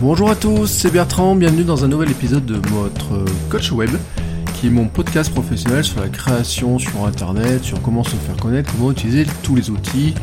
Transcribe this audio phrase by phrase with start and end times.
[0.00, 3.90] Bonjour à tous, c'est Bertrand, bienvenue dans un nouvel épisode de votre Coach Web,
[4.54, 8.70] qui est mon podcast professionnel sur la création sur Internet, sur comment se faire connaître,
[8.76, 10.14] comment utiliser tous les outils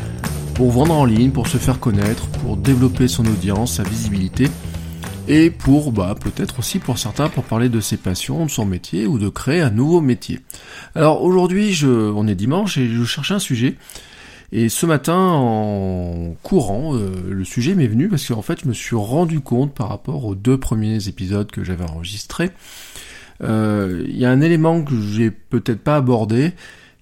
[0.54, 4.48] pour vendre en ligne, pour se faire connaître, pour développer son audience, sa visibilité,
[5.28, 9.06] et pour, bah, peut-être aussi pour certains, pour parler de ses passions, de son métier,
[9.06, 10.40] ou de créer un nouveau métier.
[10.94, 13.76] Alors aujourd'hui, je, on est dimanche et je cherche un sujet
[14.58, 18.72] et ce matin, en courant, euh, le sujet m'est venu parce qu'en fait, je me
[18.72, 22.52] suis rendu compte par rapport aux deux premiers épisodes que j'avais enregistrés,
[23.42, 26.54] euh, il y a un élément que j'ai peut-être pas abordé,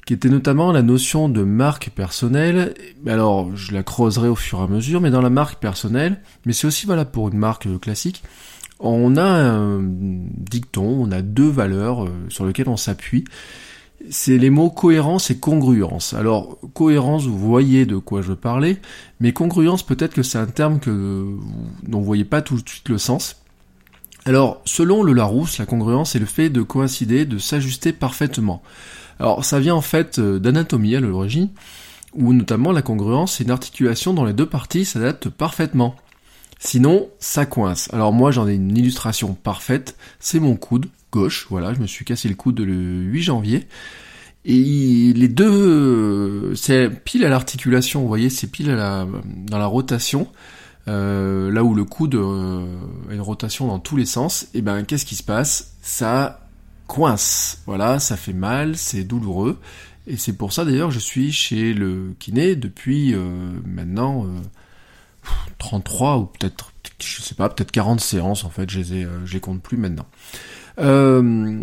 [0.05, 2.75] qui était notamment la notion de marque personnelle.
[3.07, 6.53] Alors, je la creuserai au fur et à mesure, mais dans la marque personnelle, mais
[6.53, 8.25] c'est aussi valable pour une marque classique,
[8.81, 13.23] on a un dicton, on a deux valeurs euh, sur lesquelles on s'appuie
[14.11, 16.15] c'est les mots cohérence et congruence.
[16.15, 18.81] Alors, cohérence, vous voyez de quoi je parlais,
[19.21, 21.27] mais congruence, peut-être que c'est un terme que
[21.85, 23.43] dont vous voyez pas tout de suite le sens.
[24.27, 28.63] Alors, selon le Larousse, la congruence c'est le fait de coïncider, de s'ajuster parfaitement.
[29.19, 31.51] Alors, ça vient en fait euh, d'anatomie à l'origine,
[32.15, 35.95] où notamment la congruence, c'est une articulation dont les deux parties s'adaptent parfaitement.
[36.59, 37.93] Sinon, ça coince.
[37.93, 40.87] Alors moi, j'en ai une illustration parfaite, c'est mon coude
[41.51, 43.67] voilà, je me suis cassé le coude le 8 janvier.
[44.45, 49.07] Et les deux, c'est pile à l'articulation, vous voyez, c'est pile à la,
[49.47, 50.29] dans la rotation,
[50.87, 52.67] euh, là où le coude euh,
[53.09, 55.77] a une rotation dans tous les sens, et ben qu'est-ce qui se passe?
[55.81, 56.47] Ça
[56.87, 59.59] coince, voilà, ça fait mal, c'est douloureux,
[60.07, 64.27] et c'est pour ça d'ailleurs je suis chez le kiné depuis euh, maintenant
[65.57, 69.33] 33 ou peut-être, je sais pas, peut-être 40 séances en fait, je les, ai, je
[69.33, 70.07] les compte plus maintenant.
[70.79, 71.61] Euh,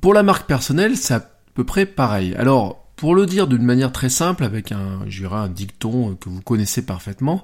[0.00, 2.34] pour la marque personnelle, c'est à peu près pareil.
[2.34, 5.00] Alors, pour le dire d'une manière très simple, avec un,
[5.32, 7.42] un dicton que vous connaissez parfaitement,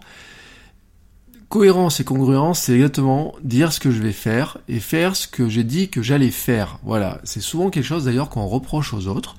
[1.48, 5.48] cohérence et congruence, c'est exactement dire ce que je vais faire et faire ce que
[5.48, 6.78] j'ai dit que j'allais faire.
[6.82, 9.36] Voilà, c'est souvent quelque chose d'ailleurs qu'on reproche aux autres.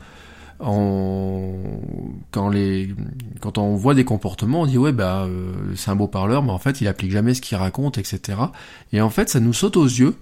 [0.60, 1.54] En...
[2.32, 2.94] Quand, les...
[3.40, 6.52] quand on voit des comportements, on dit ouais bah euh, c'est un beau parleur, mais
[6.52, 8.40] en fait il applique jamais ce qu'il raconte, etc.
[8.92, 10.16] Et en fait ça nous saute aux yeux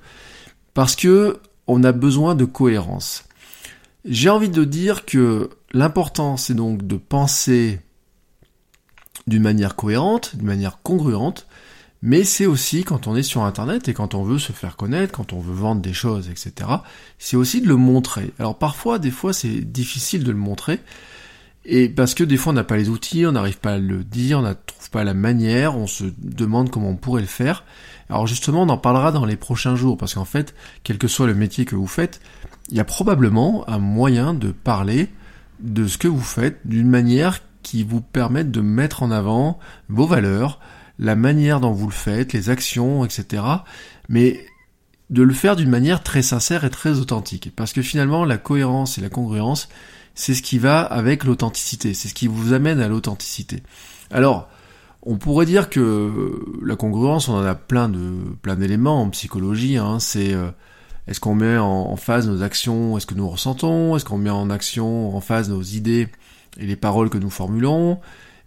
[0.78, 3.24] parce que on a besoin de cohérence.
[4.06, 7.82] J'ai envie de dire que l'important c'est donc de penser
[9.26, 11.48] d'une manière cohérente, d'une manière congruente,
[12.04, 15.14] mais c'est aussi quand on est sur internet et quand on veut se faire connaître,
[15.14, 16.70] quand on veut vendre des choses, etc.
[17.18, 18.32] C'est aussi de le montrer.
[18.38, 20.80] Alors parfois, des fois c'est difficile de le montrer,
[21.66, 24.04] et parce que des fois on n'a pas les outils, on n'arrive pas à le
[24.04, 27.64] dire, on ne trouve pas la manière, on se demande comment on pourrait le faire.
[28.09, 31.28] Alors justement, on en parlera dans les prochains jours, parce qu'en fait, quel que soit
[31.28, 32.22] le métier que vous faites,
[32.69, 35.09] il y a probablement un moyen de parler
[35.59, 39.59] de ce que vous faites d'une manière qui vous permette de mettre en avant
[39.90, 40.59] vos valeurs,
[41.00, 43.44] la manière dont vous le faites, les actions, etc.
[44.09, 44.45] Mais
[45.09, 47.51] de le faire d'une manière très sincère et très authentique.
[47.56, 49.69] Parce que finalement, la cohérence et la congruence,
[50.16, 53.63] c'est ce qui va avec l'authenticité, c'est ce qui vous amène à l'authenticité.
[54.12, 54.50] Alors,
[55.07, 59.78] on pourrait dire que la congruence, on en a plein de plein d'éléments en psychologie.
[59.78, 60.00] Hein.
[60.00, 60.51] c'est euh,
[61.07, 64.50] est-ce qu'on met en, phase nos actions, est-ce que nous ressentons, est-ce qu'on met en
[64.50, 66.09] action, en phase nos idées
[66.59, 68.00] et les paroles que nous formulons.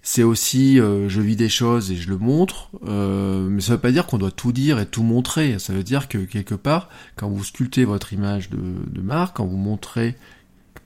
[0.02, 3.80] C'est aussi euh, je vis des choses et je le montre, euh, mais ça veut
[3.80, 5.58] pas dire qu'on doit tout dire et tout montrer.
[5.58, 9.46] Ça veut dire que quelque part, quand vous sculptez votre image de, de marque, quand
[9.46, 10.16] vous montrez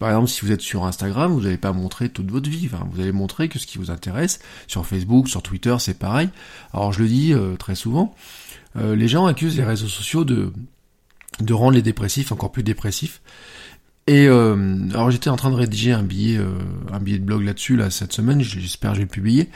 [0.04, 2.69] par exemple, si vous êtes sur Instagram, vous n'allez pas montrer toute votre vie.
[2.69, 4.38] vous allez montrer que ce qui vous intéresse.
[4.66, 6.28] Sur Facebook, sur Twitter, c'est pareil.
[6.74, 8.15] Alors, je le dis euh, très souvent,
[8.77, 10.53] euh, les gens accusent les réseaux sociaux de
[11.41, 13.22] de rendre les dépressifs encore plus dépressifs.
[14.06, 16.39] Et euh, alors, j'étais en train de rédiger un billet,
[16.92, 18.42] un billet de blog là-dessus là cette semaine.
[18.42, 19.48] J'espère que je vais le publier.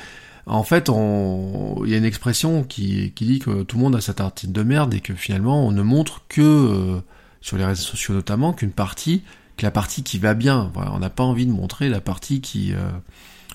[0.46, 4.00] En fait, il y a une expression qui, qui dit que tout le monde a
[4.00, 7.02] sa tartine de merde et que finalement, on ne montre que
[7.42, 9.24] sur les réseaux sociaux notamment qu'une partie
[9.62, 10.72] la partie qui va bien.
[10.74, 12.90] on n'a pas envie de montrer la partie qui euh,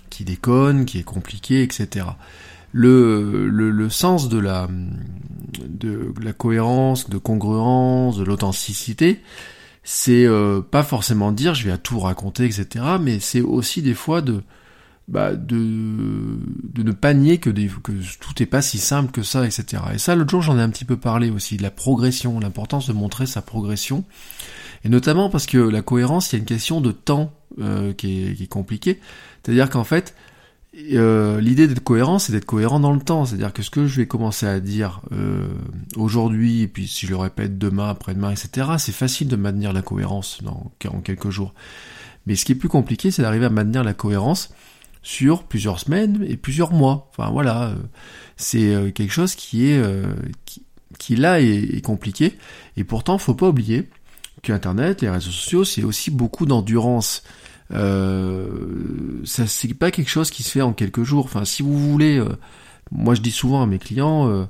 [0.10, 2.06] qui déconne, qui est compliquée, etc.
[2.72, 4.68] Le, le, sens de la
[5.68, 9.22] de la cohérence, de congruence, de l'authenticité,
[9.84, 12.86] c'est euh, pas forcément dire je vais à tout raconter, etc.
[13.00, 14.42] Mais c'est aussi des fois de
[15.08, 16.40] bah, de,
[16.74, 19.84] de ne pas nier que, que tout n'est pas si simple que ça, etc.
[19.94, 22.88] Et ça, l'autre jour, j'en ai un petit peu parlé aussi, de la progression, l'importance
[22.88, 24.06] de montrer sa progression.
[24.84, 28.24] Et notamment parce que la cohérence, il y a une question de temps euh, qui,
[28.24, 29.00] est, compliquée.
[29.44, 30.16] C'est-à-dire qu'en fait,
[30.92, 33.26] euh, l'idée d'être cohérent, c'est d'être cohérent dans le temps.
[33.26, 35.48] C'est-à-dire que ce que je vais commencer à dire euh,
[35.96, 39.82] aujourd'hui, et puis si je le répète demain, après-demain, etc., c'est facile de maintenir la
[39.82, 41.54] cohérence dans, en quelques jours.
[42.26, 44.54] Mais ce qui est plus compliqué, c'est d'arriver à maintenir la cohérence
[45.02, 47.10] sur plusieurs semaines et plusieurs mois.
[47.12, 47.76] Enfin voilà,
[48.36, 49.82] c'est quelque chose qui est
[50.46, 50.64] qui,
[50.98, 52.38] qui, là est, est, compliqué.
[52.78, 53.90] Et pourtant, faut pas oublier
[54.44, 57.24] que Internet, les réseaux sociaux, c'est aussi beaucoup d'endurance.
[57.72, 61.26] Euh, ça c'est pas quelque chose qui se fait en quelques jours.
[61.26, 62.30] Enfin, si vous voulez, euh,
[62.92, 64.46] moi je dis souvent à mes clients, euh,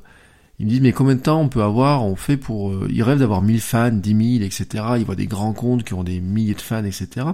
[0.59, 3.03] ils me disent mais combien de temps on peut avoir On fait pour, euh, ils
[3.03, 4.83] rêvent d'avoir 1000 fans, 10 000, etc.
[4.97, 7.27] Ils voient des grands comptes qui ont des milliers de fans, etc.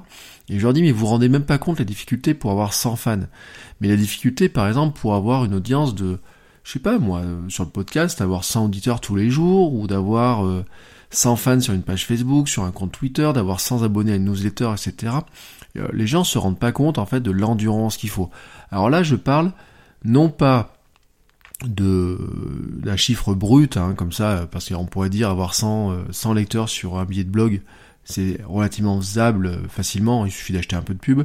[0.49, 2.73] Et je leur dis mais vous vous rendez même pas compte la difficulté pour avoir
[2.73, 3.19] 100 fans.
[3.79, 6.19] Mais la difficulté, par exemple, pour avoir une audience de,
[6.63, 10.43] je sais pas moi, sur le podcast, d'avoir 100 auditeurs tous les jours ou d'avoir
[11.11, 14.25] 100 fans sur une page Facebook, sur un compte Twitter, d'avoir 100 abonnés à une
[14.25, 15.13] newsletter, etc.
[15.77, 18.29] Euh, les gens se rendent pas compte en fait de l'endurance qu'il faut.
[18.71, 19.51] Alors là, je parle
[20.03, 20.73] non pas
[21.65, 22.17] de
[22.81, 26.69] d'un chiffre brut hein, comme ça parce qu'on pourrait dire avoir 100, 100 euh, lecteurs
[26.69, 27.61] sur un billet de blog
[28.05, 31.23] c'est relativement faisable euh, facilement il suffit d'acheter un peu de pub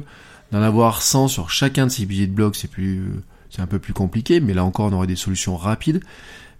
[0.51, 4.41] d'en avoir 100 sur chacun de ces billets de blog c'est un peu plus compliqué
[4.41, 6.03] mais là encore on aurait des solutions rapides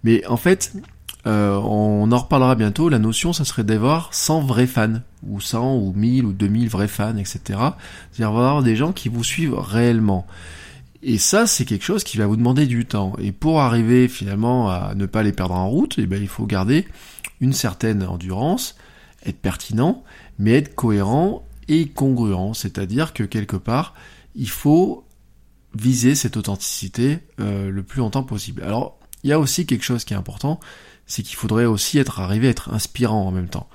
[0.06, 0.74] mais en fait
[1.28, 5.78] euh, on en reparlera bientôt, la notion ça serait d'avoir 100 vrais fans, ou 100
[5.78, 7.40] ou 1000 ou 2000 vrais fans, etc.
[8.12, 10.28] C'est-à-dire avoir des gens qui vous suivent réellement.
[11.02, 13.14] Et ça, c'est quelque chose qui va vous demander du temps.
[13.20, 16.46] Et pour arriver finalement à ne pas les perdre en route, eh ben, il faut
[16.46, 16.88] garder
[17.42, 18.76] une certaine endurance,
[19.26, 20.04] être pertinent,
[20.40, 22.54] mais être cohérent et congruent.
[22.54, 23.94] C'est-à-dire que quelque part,
[24.36, 25.06] il faut
[25.76, 28.64] viser cette authenticité euh, le plus longtemps possible.
[28.64, 30.60] Alors, il y a aussi quelque chose qui est important,
[31.08, 33.68] c'est qu'il faudrait aussi être arrivé à être inspirant en même temps.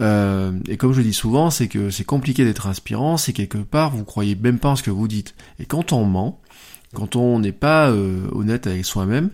[0.00, 3.90] Euh, et comme je dis souvent, c'est que c'est compliqué d'être inspirant, c'est quelque part
[3.90, 5.34] vous croyez même pas en ce que vous dites.
[5.58, 6.40] Et quand on ment,
[6.94, 9.30] quand on n'est pas euh, honnête avec soi-même,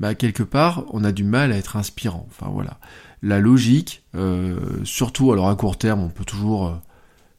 [0.00, 2.26] bah quelque part on a du mal à être inspirant.
[2.30, 2.78] Enfin voilà,
[3.22, 6.76] la logique, euh, surtout alors à court terme, on peut toujours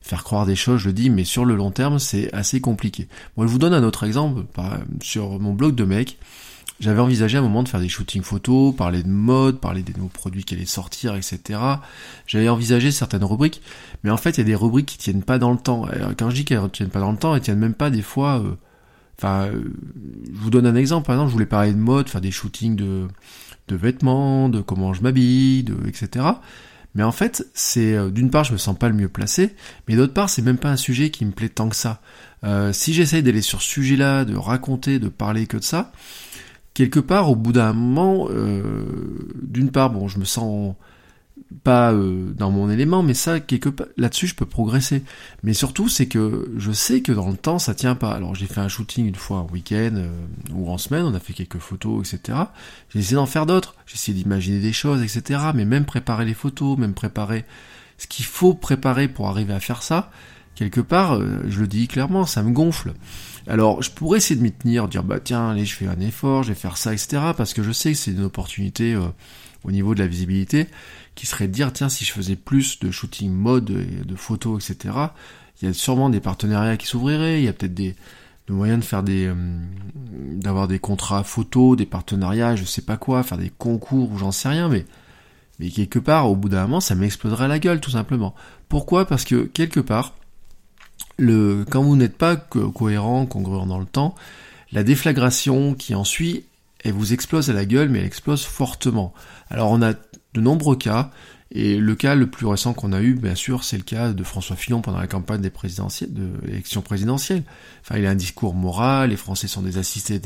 [0.01, 3.09] faire croire des choses, je le dis, mais sur le long terme c'est assez compliqué.
[3.35, 4.43] Moi je vous donne un autre exemple
[5.01, 6.17] sur mon blog de mec
[6.79, 9.93] j'avais envisagé à un moment de faire des shootings photos, parler de mode, parler des
[9.93, 11.59] nouveaux produits qui allaient sortir, etc.
[12.25, 13.61] J'avais envisagé certaines rubriques,
[14.03, 15.87] mais en fait, il y a des rubriques qui tiennent pas dans le temps.
[16.17, 18.39] quand je dis qu'elles tiennent pas dans le temps, elles tiennent même pas des fois.
[18.39, 18.55] Euh,
[19.17, 19.73] enfin, euh,
[20.25, 21.05] je vous donne un exemple.
[21.05, 23.07] Par exemple, je voulais parler de mode, faire des shootings de
[23.67, 26.25] de vêtements, de comment je m'habille, etc.
[26.95, 29.55] Mais en fait, c'est euh, d'une part, je me sens pas le mieux placé,
[29.87, 32.01] mais d'autre part, c'est même pas un sujet qui me plaît tant que ça.
[32.71, 35.91] si j'essaye d'aller sur ce sujet-là, de raconter, de parler que de ça,
[36.79, 38.85] quelque part, au bout d'un moment, euh,
[39.41, 40.75] d'une part, bon, je me sens
[41.65, 45.03] pas euh, dans mon élément, mais ça, quelque part, là-dessus, je peux progresser.
[45.43, 48.11] Mais surtout, c'est que je sais que dans le temps, ça tient pas.
[48.11, 50.09] Alors, j'ai fait un shooting une fois en week-end euh,
[50.53, 52.37] ou en semaine, on a fait quelques photos, etc.
[52.93, 53.75] J'ai essayé d'en faire d'autres.
[53.85, 55.41] J'ai essayé d'imaginer des choses, etc.
[55.53, 57.43] Mais même préparer les photos, même préparer
[57.97, 60.11] ce qu'il faut préparer pour arriver à faire ça,
[60.59, 62.93] quelque part, je le dis clairement, ça me gonfle.
[63.47, 66.43] Alors, je pourrais essayer de m'y tenir, dire bah tiens, allez, je fais un effort,
[66.43, 67.31] je vais faire ça, etc.
[67.35, 69.07] Parce que je sais que c'est une opportunité euh,
[69.63, 70.67] au niveau de la visibilité
[71.15, 74.93] qui serait de dire tiens, si je faisais plus de shooting mode, de photos, etc.
[75.61, 77.41] Il y a sûrement des partenariats qui s'ouvriraient.
[77.41, 77.95] Il y a peut-être des,
[78.49, 79.35] moyens de faire des, euh,
[80.33, 84.31] d'avoir des contrats photos, des partenariats, je sais pas quoi, faire des concours ou j'en
[84.31, 84.85] sais rien, mais
[85.59, 88.33] mais quelque part, au bout d'un moment, ça m'exploserait la gueule, tout simplement.
[88.69, 89.05] Pourquoi?
[89.05, 90.15] Parce que quelque part,
[91.69, 94.15] quand vous n'êtes pas cohérent, congruent dans le temps,
[94.71, 96.43] la déflagration qui en suit,
[96.83, 99.13] elle vous explose à la gueule, mais elle explose fortement.
[99.49, 101.11] Alors on a de nombreux cas,
[101.51, 104.23] et le cas le plus récent qu'on a eu, bien sûr, c'est le cas de
[104.23, 107.43] François Fillon pendant la campagne des présidentielles, de l'élection présidentielle.
[107.81, 110.21] Enfin, il a un discours moral, les Français sont des assistés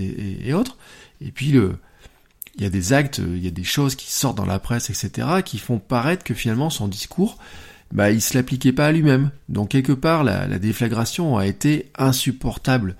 [0.45, 0.77] et, autres.
[1.21, 4.45] Et puis il y a des actes, il y a des choses qui sortent dans
[4.45, 7.37] la presse, etc., qui font paraître que finalement son discours,
[7.93, 9.29] bah, il se l'appliquait pas à lui-même.
[9.49, 12.95] Donc quelque part, la, déflagration a été insupportable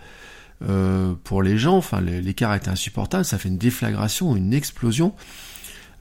[0.70, 1.78] euh, pour les gens.
[1.78, 3.26] Enfin, l'écart était insupportable.
[3.26, 5.14] Ça fait une déflagration, une explosion.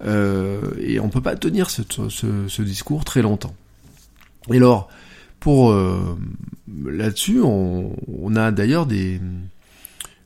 [0.05, 3.55] Euh, et on peut pas tenir ce, discours très longtemps.
[4.51, 4.91] Et alors,
[5.41, 6.19] pour euh,
[6.85, 9.21] là-dessus, on, a d'ailleurs des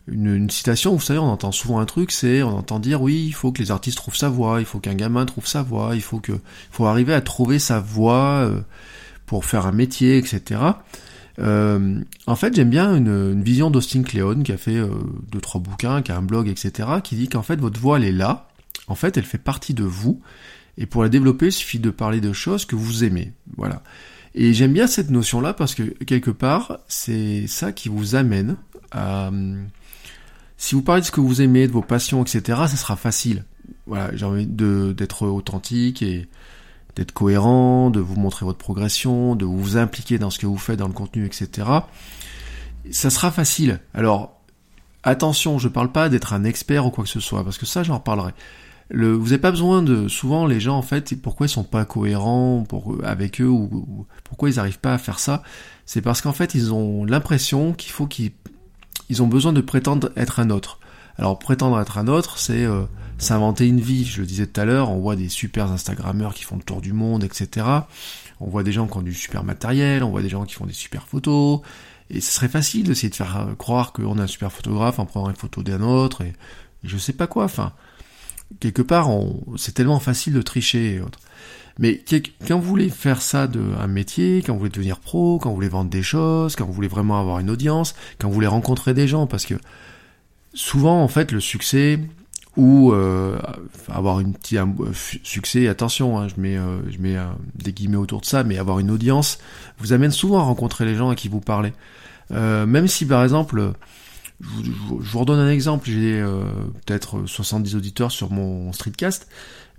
[0.08, 3.32] une, citation, vous savez, on entend souvent un truc, c'est on entend dire oui, il
[3.32, 6.02] faut que les artistes trouvent sa voix, il faut qu'un gamin trouve sa voix, il
[6.02, 6.32] faut que,
[6.70, 8.60] faut arriver à trouver sa voix euh,
[9.26, 10.60] pour faire un métier, etc.
[11.40, 14.88] Euh, en fait, j'aime bien une, vision d'Austin Kleon qui a fait euh,
[15.30, 18.04] deux trois bouquins, qui a un blog, etc., qui dit qu'en fait votre voix elle
[18.04, 18.48] est là.
[18.88, 20.20] En fait, elle fait partie de vous.
[20.78, 23.32] Et pour la développer, il suffit de parler de choses que vous aimez.
[23.56, 23.82] Voilà.
[24.34, 28.56] Et j'aime bien cette notion-là parce que quelque part, c'est ça qui vous amène
[28.92, 29.30] à.
[30.56, 33.44] Si vous parlez de ce que vous aimez, de vos passions, etc., ça sera facile.
[33.86, 36.28] Voilà, j'ai envie d'être authentique et
[36.96, 40.78] d'être cohérent, de vous montrer votre progression, de vous impliquer dans ce que vous faites,
[40.78, 41.68] dans le contenu, etc.
[42.90, 43.80] Ça sera facile.
[43.92, 44.40] Alors,
[45.02, 47.82] attention, je parle pas d'être un expert ou quoi que ce soit, parce que ça,
[47.82, 48.32] j'en reparlerai.
[48.88, 50.08] Le, vous n'avez pas besoin de.
[50.08, 52.64] Souvent, les gens, en fait, pourquoi ils sont pas cohérents
[53.02, 55.42] avec eux ou, pourquoi ils n'arrivent pas à faire ça,
[55.86, 58.30] c'est parce qu'en fait, ils ont l'impression qu'il faut qu'ils
[59.08, 60.78] ils ont besoin de prétendre être un autre.
[61.18, 62.82] Alors, prétendre être un autre, c'est euh,
[63.18, 64.04] s'inventer une vie.
[64.04, 66.80] Je le disais tout à l'heure, on voit des super Instagrammeurs qui font le tour
[66.80, 67.66] du monde, etc.
[68.40, 70.66] On voit des gens qui ont du super matériel, on voit des gens qui font
[70.66, 71.60] des super photos.
[72.10, 75.06] Et ce serait facile d'essayer de faire euh, croire qu'on a un super photographe en
[75.06, 76.34] prenant une photo d'un autre et,
[76.84, 77.44] je sais pas quoi.
[77.44, 77.72] Enfin,
[78.60, 79.08] quelque part,
[79.56, 81.18] c'est tellement facile de tricher et autres.
[81.78, 82.02] Mais
[82.46, 85.56] quand vous voulez faire ça de un métier, quand vous voulez devenir pro, quand vous
[85.56, 88.94] voulez vendre des choses, quand vous voulez vraiment avoir une audience, quand vous voulez rencontrer
[88.94, 89.54] des gens, parce que
[90.54, 92.00] souvent en fait le succès,
[92.56, 93.38] ou euh,
[93.88, 94.74] avoir une petite un,
[95.22, 95.68] succès.
[95.68, 98.78] Attention, hein, je mets, euh, je mets euh, des guillemets autour de ça, mais avoir
[98.78, 99.38] une audience
[99.78, 101.72] vous amène souvent à rencontrer les gens à qui vous parlez.
[102.30, 103.72] même si par exemple,
[104.40, 106.22] je vous, je vous redonne un exemple, j'ai
[106.84, 109.28] peut-être 70 auditeurs sur mon streetcast.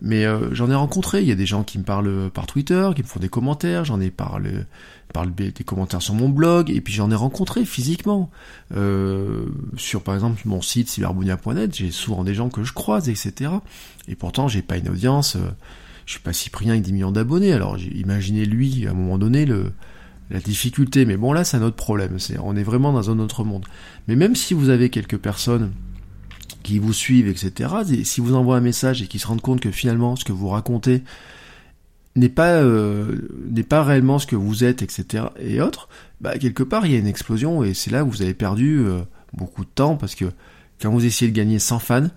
[0.02, 2.90] Mais euh, j'en ai rencontré, il y a des gens qui me parlent par Twitter,
[2.96, 4.52] qui me font des commentaires, j'en ai parlé,
[5.12, 8.30] parlé des commentaires sur mon blog, et puis j'en ai rencontré physiquement.
[8.76, 9.46] Euh,
[9.76, 13.52] sur par exemple mon site cyberbunia.net, j'ai souvent des gens que je croise, etc.
[14.08, 15.50] Et pourtant j'ai pas une audience, euh,
[16.06, 19.46] je suis pas Cyprien avec 10 millions d'abonnés, alors imaginez lui à un moment donné
[19.46, 19.72] le
[20.29, 23.19] la difficulté, mais bon là c'est un autre problème, c'est on est vraiment dans un
[23.19, 23.65] autre monde.
[24.07, 25.72] Mais même si vous avez quelques personnes
[26.63, 27.75] qui vous suivent, etc.
[27.91, 30.34] Et si vous envoie un message et qu'ils se rendent compte que finalement ce que
[30.34, 31.01] vous racontez
[32.17, 35.25] n'est pas euh, n'est pas réellement ce que vous êtes, etc.
[35.39, 35.88] et autres,
[36.19, 38.79] bah quelque part il y a une explosion et c'est là où vous avez perdu
[38.79, 39.00] euh,
[39.34, 40.25] beaucoup de temps parce que
[40.81, 42.07] quand vous essayez de gagner 100 fans,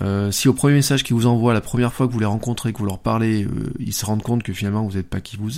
[0.00, 2.72] euh, si au premier message qu'ils vous envoient la première fois que vous les rencontrez,
[2.72, 3.46] que vous leur parlez,
[3.78, 5.50] ils se rendent compte que finalement vous n'êtes pas qui vous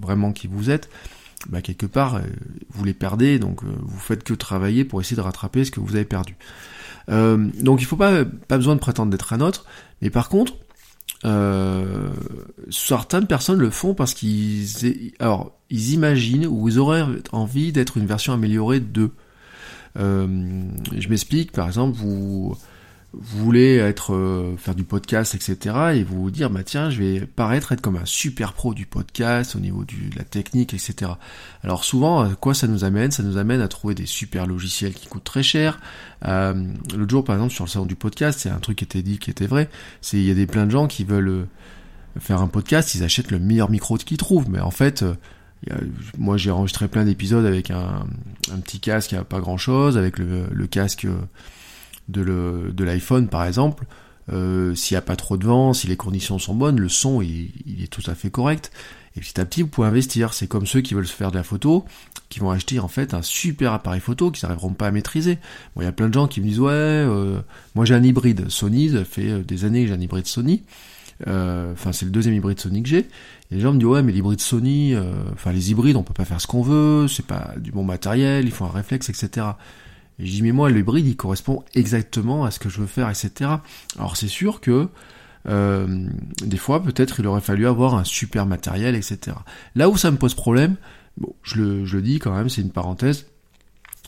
[0.00, 0.90] vraiment qui vous êtes,
[1.48, 2.20] bah quelque part
[2.70, 5.94] vous les perdez, donc vous faites que travailler pour essayer de rattraper ce que vous
[5.94, 6.36] avez perdu.
[7.08, 9.64] Euh, donc il faut pas pas besoin de prétendre d'être un autre,
[10.02, 10.54] mais par contre,
[11.24, 12.10] euh,
[12.70, 14.66] certaines personnes le font parce qu'ils
[15.18, 18.82] alors ils imaginent ou ils auraient envie d'être une version améliorée.
[19.98, 20.26] Euh,
[20.96, 22.54] je m'explique, par exemple, vous
[23.18, 25.76] vous voulez être euh, faire du podcast, etc.
[25.94, 29.56] et vous dire bah tiens je vais paraître être comme un super pro du podcast
[29.56, 31.12] au niveau du, de la technique, etc.
[31.62, 33.10] Alors souvent à quoi ça nous amène?
[33.10, 35.80] Ça nous amène à trouver des super logiciels qui coûtent très cher.
[36.26, 36.54] Euh,
[36.94, 39.18] L'autre jour par exemple sur le salon du podcast, c'est un truc qui était dit
[39.18, 39.70] qui était vrai.
[40.02, 41.44] C'est il y a des plein de gens qui veulent euh,
[42.18, 45.14] faire un podcast, ils achètent le meilleur micro qu'ils trouvent, mais en fait euh,
[46.18, 48.06] moi j'ai enregistré plein d'épisodes avec un,
[48.52, 51.06] un, petit casque à pas grand chose, avec le, le casque
[52.08, 53.86] de l'iPhone par exemple,
[54.32, 57.22] euh, s'il n'y a pas trop de vent, si les conditions sont bonnes, le son
[57.22, 57.50] il,
[57.82, 58.72] est tout à fait correct.
[59.16, 60.34] Et petit à petit, vous pouvez investir.
[60.34, 61.84] C'est comme ceux qui veulent se faire de la photo,
[62.28, 65.38] qui vont acheter en fait un super appareil photo qu'ils n'arriveront pas à maîtriser.
[65.74, 67.40] Bon, il y a plein de gens qui me disent ouais, euh,
[67.74, 70.64] moi j'ai un hybride Sony, ça fait euh, des années que j'ai un hybride Sony.
[71.26, 72.98] Enfin, c'est le deuxième hybride Sony que j'ai.
[73.50, 74.94] Et les gens me disent ouais, mais l'hybride Sony,
[75.32, 78.44] enfin les hybrides, on peut pas faire ce qu'on veut, c'est pas du bon matériel,
[78.44, 79.46] il faut un réflexe, etc.
[80.18, 83.08] Et je dis mais moi l'hybride il correspond exactement à ce que je veux faire,
[83.08, 83.50] etc.
[83.98, 84.88] Alors c'est sûr que
[85.48, 86.08] euh,
[86.42, 89.36] des fois peut-être il aurait fallu avoir un super matériel, etc.
[89.74, 90.76] Là où ça me pose problème,
[91.18, 93.26] bon, je le, je le dis quand même, c'est une parenthèse,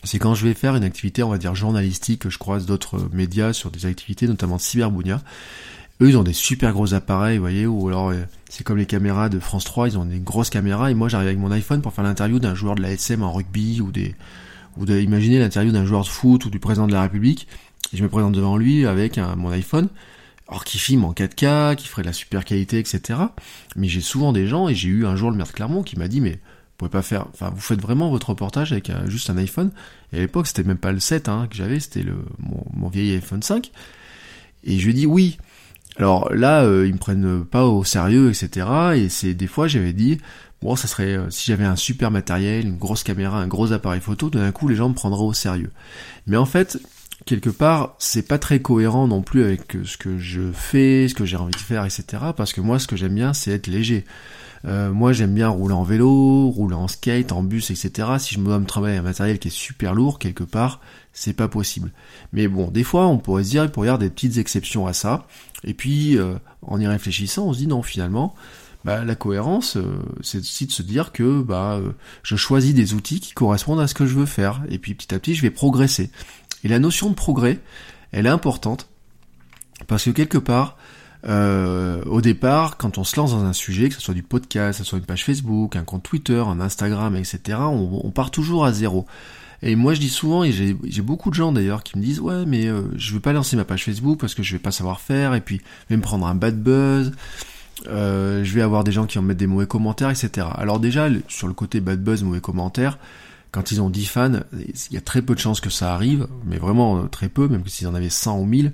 [0.04, 3.08] c'est quand je vais faire une activité, on va dire journalistique, que je croise d'autres
[3.12, 5.20] médias sur des activités, notamment Cyberbounia.
[6.00, 8.86] Eux, ils ont des super gros appareils, vous voyez, ou alors euh, c'est comme les
[8.86, 11.82] caméras de France 3, ils ont des grosses caméras, et moi j'arrive avec mon iPhone
[11.82, 14.14] pour faire l'interview d'un joueur de la SM en rugby ou des
[14.78, 17.48] vous imaginez l'interview d'un joueur de foot ou du président de la République,
[17.92, 19.88] et je me présente devant lui avec mon iPhone,
[20.48, 23.20] alors qui filme en 4K, qui ferait de la super qualité, etc.
[23.76, 25.98] Mais j'ai souvent des gens, et j'ai eu un jour le maire de Clermont qui
[25.98, 26.38] m'a dit, mais
[26.78, 29.72] vous pouvez pas faire, enfin vous faites vraiment votre reportage avec euh, juste un iPhone.
[30.12, 33.16] Et à l'époque c'était même pas le 7 hein, que j'avais, c'était le mon, vieil
[33.16, 33.72] iPhone 5.
[34.62, 35.38] Et je lui ai dit oui.
[35.98, 38.66] Alors là, euh, ils me prennent pas au sérieux, etc.
[38.94, 40.18] Et c'est des fois j'avais dit,
[40.60, 44.00] Bon, ça serait euh, si j'avais un super matériel, une grosse caméra, un gros appareil
[44.00, 45.70] photo, d'un coup les gens me prendraient au sérieux.
[46.26, 46.78] Mais en fait,
[47.26, 51.24] quelque part, c'est pas très cohérent non plus avec ce que je fais, ce que
[51.24, 52.04] j'ai envie de faire, etc.
[52.36, 54.04] Parce que moi, ce que j'aime bien, c'est être léger.
[54.68, 58.08] Euh, moi, j'aime bien rouler en vélo, rouler en skate, en bus, etc.
[58.18, 60.80] Si je me dois me travailler un matériel qui est super lourd quelque part,
[61.12, 61.90] c'est pas possible.
[62.32, 64.86] Mais bon, des fois, on pourrait se dire, il pourrait y avoir des petites exceptions
[64.86, 65.26] à ça.
[65.64, 68.34] Et puis, euh, en y réfléchissant, on se dit non, finalement,
[68.84, 71.80] bah, la cohérence, euh, c'est aussi de se dire que bah,
[72.22, 74.62] je choisis des outils qui correspondent à ce que je veux faire.
[74.68, 76.10] Et puis, petit à petit, je vais progresser.
[76.62, 77.60] Et la notion de progrès,
[78.12, 78.88] elle est importante
[79.86, 80.76] parce que quelque part,
[81.26, 84.78] euh, au départ, quand on se lance dans un sujet, que ce soit du podcast,
[84.78, 88.64] que ce soit une page Facebook, un compte Twitter, un Instagram, etc., on, part toujours
[88.64, 89.06] à zéro.
[89.62, 92.46] Et moi, je dis souvent, et j'ai beaucoup de gens d'ailleurs qui me disent, ouais,
[92.46, 95.00] mais euh, je veux pas lancer ma page Facebook parce que je vais pas savoir
[95.00, 97.12] faire, et puis je vais me prendre un bad buzz.
[97.86, 100.46] Euh, je vais avoir des gens qui vont mettre des mauvais commentaires, etc.
[100.54, 102.98] Alors déjà, sur le côté bad buzz, mauvais commentaires,
[103.50, 106.28] quand ils ont 10 fans, il y a très peu de chances que ça arrive,
[106.44, 108.72] mais vraiment euh, très peu, même s'ils en avaient 100 ou 1000.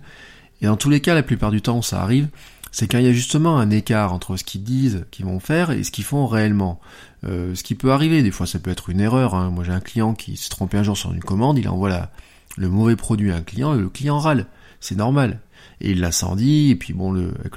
[0.60, 2.28] Et dans tous les cas, la plupart du temps, ça arrive,
[2.74, 5.70] c'est quand il y a justement un écart entre ce qu'ils disent qu'ils vont faire
[5.70, 6.80] et ce qu'ils font réellement.
[7.24, 9.36] Euh, ce qui peut arriver, des fois ça peut être une erreur.
[9.36, 9.50] Hein.
[9.50, 12.10] Moi j'ai un client qui s'est trompé un jour sur une commande, il envoie
[12.56, 14.46] le mauvais produit à un client et le client râle.
[14.80, 15.38] C'est normal.
[15.80, 17.54] Et il l'incendie, et puis bon, le, avec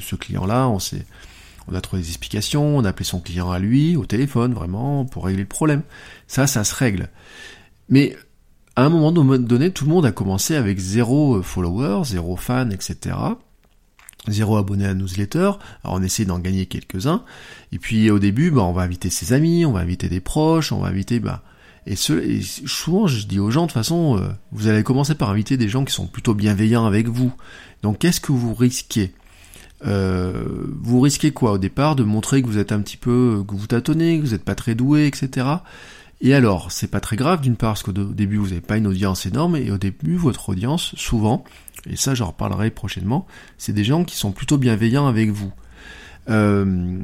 [0.00, 0.78] ce client-là, on
[1.68, 5.04] on a trouvé des explications, on a appelé son client à lui, au téléphone, vraiment,
[5.04, 5.82] pour régler le problème.
[6.26, 7.08] Ça, ça se règle.
[7.88, 8.16] Mais
[8.76, 12.72] à un moment donné, tout le monde a commencé avec zéro euh, follower, zéro fan,
[12.72, 13.16] etc.
[14.28, 15.52] Zéro abonné à newsletter.
[15.84, 17.24] Alors on essaie d'en gagner quelques-uns.
[17.72, 20.72] Et puis au début, bah, on va inviter ses amis, on va inviter des proches,
[20.72, 21.20] on va inviter...
[21.20, 21.42] Bah,
[21.84, 25.30] et, ce, souvent, je dis aux gens, de toute façon, euh, vous allez commencer par
[25.30, 27.32] inviter des gens qui sont plutôt bienveillants avec vous.
[27.82, 29.12] Donc qu'est-ce que vous risquez?
[29.84, 30.44] Euh,
[30.80, 33.66] vous risquez quoi au départ de montrer que vous êtes un petit peu, que vous
[33.66, 35.46] tâtonnez, que vous n'êtes pas très doué, etc.
[36.24, 38.86] Et alors, c'est pas très grave d'une part parce qu'au début vous n'avez pas une
[38.86, 41.42] audience énorme et au début votre audience, souvent,
[41.90, 43.26] et ça j'en reparlerai prochainement,
[43.58, 45.52] c'est des gens qui sont plutôt bienveillants avec vous.
[46.30, 46.96] Euh,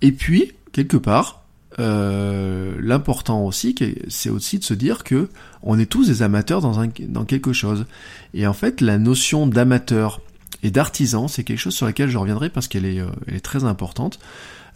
[0.00, 1.44] et puis, quelque part,
[1.78, 3.74] euh, l'important aussi,
[4.08, 5.28] c'est aussi de se dire que
[5.62, 7.84] on est tous des amateurs dans, quelque chose.
[8.32, 10.22] Et en fait, la notion d'amateur
[10.62, 13.64] et d'artisan, c'est quelque chose sur lequel je reviendrai parce qu'elle est, euh, est très
[13.64, 14.18] importante.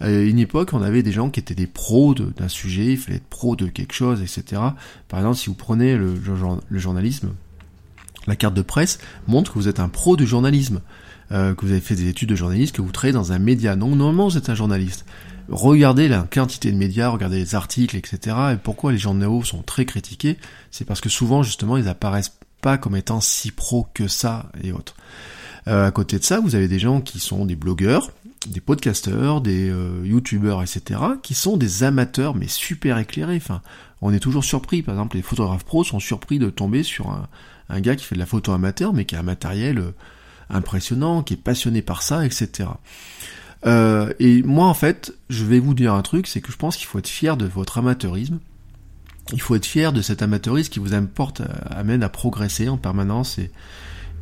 [0.01, 3.17] À une époque, on avait des gens qui étaient des pros d'un sujet, il fallait
[3.17, 4.63] être pro de quelque chose, etc.
[5.09, 6.15] Par exemple, si vous prenez le,
[6.71, 7.33] journalisme,
[8.27, 10.81] la carte de presse montre que vous êtes un pro du journalisme,
[11.33, 13.75] euh, que vous avez fait des études de journaliste, que vous travaillez dans un média.
[13.75, 15.05] Non, normalement, vous êtes un journaliste.
[15.49, 18.37] Regardez la quantité de médias, regardez les articles, etc.
[18.53, 20.37] Et pourquoi les journaux sont très critiqués?
[20.71, 24.73] C'est parce que souvent, justement, ils apparaissent pas comme étant si pros que ça et
[24.73, 24.95] autres.
[25.67, 28.11] Euh, à côté de ça, vous avez des gens qui sont des blogueurs,
[28.47, 33.37] des podcasteurs, des euh, youtubeurs, etc., qui sont des amateurs, mais super éclairés.
[33.37, 33.63] Enfin,
[34.01, 34.83] on est toujours surpris.
[34.83, 37.11] Par exemple, les photographes pros sont surpris de tomber sur
[37.69, 39.91] un, gars qui fait de la photo amateur, mais qui a un matériel euh,
[40.51, 42.69] impressionnant, qui est passionné par ça, etc.
[44.19, 46.87] et moi, en fait, je vais vous dire un truc, c'est que je pense qu'il
[46.87, 48.39] faut être fier de votre amateurisme.
[49.33, 53.37] Il faut être fier de cet amateurisme qui vous importe, amène à progresser en permanence
[53.39, 53.51] et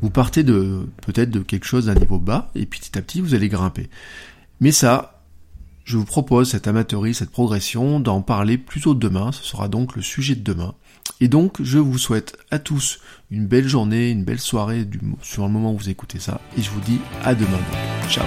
[0.03, 3.35] vous partez de peut-être de quelque chose d'un niveau bas et petit à petit vous
[3.35, 3.89] allez grimper.
[4.61, 5.23] Mais ça,
[5.85, 9.31] je vous propose cet amateurisme, cette progression, d'en parler plutôt demain.
[9.33, 10.75] Ce sera donc le sujet de demain.
[11.21, 12.99] Et donc, je vous souhaite à tous
[13.31, 14.87] une belle journée, une belle soirée
[15.23, 16.41] sur le moment où vous écoutez ça.
[16.59, 17.61] Et je vous dis à demain.
[18.09, 18.27] Ciao.